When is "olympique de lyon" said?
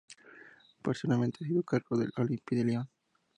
2.15-2.89